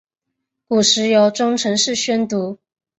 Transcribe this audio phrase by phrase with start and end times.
[0.67, 2.57] 古时由中臣式宣读。